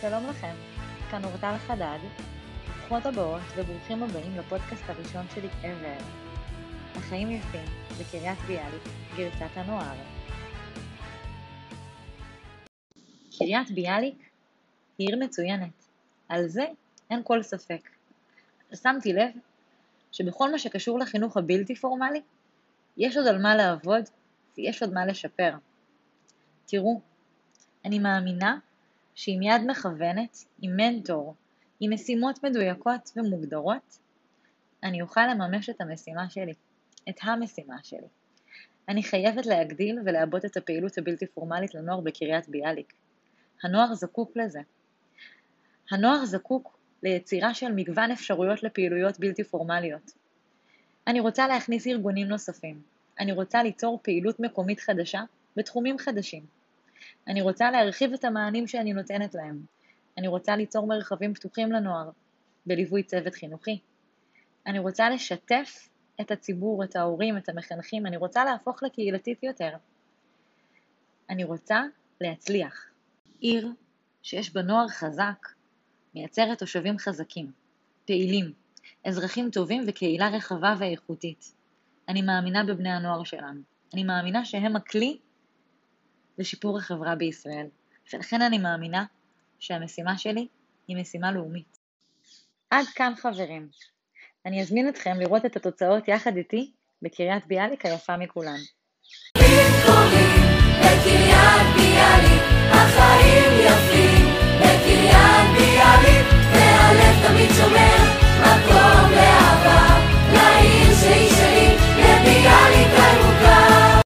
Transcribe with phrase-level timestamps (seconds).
[0.00, 0.54] שלום לכם,
[1.10, 1.98] כאן אורטל חדד,
[2.66, 6.02] ברוכות הבאות וברוכים הבאים לפודקאסט הראשון שלי ever.
[6.94, 7.64] החיים יפים,
[8.00, 8.82] בקריית ביאליק,
[9.16, 9.96] גרסת הנוער.
[13.38, 14.30] קריית ביאליק
[14.98, 15.86] היא עיר מצוינת,
[16.28, 16.64] על זה
[17.10, 17.88] אין כל ספק.
[18.74, 19.30] שמתי לב
[20.12, 22.22] שבכל מה שקשור לחינוך הבלתי פורמלי,
[22.96, 24.04] יש עוד על מה לעבוד
[24.58, 25.54] ויש עוד מה לשפר.
[26.66, 27.00] תראו,
[27.84, 28.58] אני מאמינה
[29.18, 31.34] שעם יד מכוונת, עם מנטור,
[31.80, 33.98] עם משימות מדויקות ומוגדרות,
[34.82, 36.54] אני אוכל לממש את המשימה שלי,
[37.08, 38.06] את המשימה שלי.
[38.88, 42.92] אני חייבת להגדיל ולעבות את הפעילות הבלתי פורמלית לנוער בקריית ביאליק.
[43.62, 44.60] הנוער זקוק לזה.
[45.90, 50.12] הנוער זקוק ליצירה של מגוון אפשרויות לפעילויות בלתי פורמליות.
[51.06, 52.82] אני רוצה להכניס ארגונים נוספים.
[53.20, 55.22] אני רוצה ליצור פעילות מקומית חדשה
[55.56, 56.57] בתחומים חדשים.
[57.28, 59.60] אני רוצה להרחיב את המענים שאני נותנת להם.
[60.18, 62.10] אני רוצה ליצור מרחבים פתוחים לנוער,
[62.66, 63.78] בליווי צוות חינוכי.
[64.66, 65.88] אני רוצה לשתף
[66.20, 69.70] את הציבור, את ההורים, את המחנכים, אני רוצה להפוך לקהילתית יותר.
[71.30, 71.82] אני רוצה
[72.20, 72.86] להצליח.
[73.40, 73.68] עיר
[74.22, 75.48] שיש בה נוער חזק,
[76.14, 77.52] מייצרת תושבים חזקים,
[78.06, 78.52] פעילים,
[79.04, 81.52] אזרחים טובים וקהילה רחבה ואיכותית.
[82.08, 83.60] אני מאמינה בבני הנוער שלנו.
[83.94, 85.18] אני מאמינה שהם הכלי
[86.38, 87.66] לשיפור החברה בישראל,
[88.12, 89.04] ולכן אני מאמינה
[89.58, 90.46] שהמשימה שלי
[90.88, 91.78] היא משימה לאומית.
[92.70, 93.68] עד כאן חברים.
[94.46, 96.72] אני אזמין אתכם לראות את התוצאות יחד איתי
[97.02, 98.58] בקריית ביאליק היפה מכולן.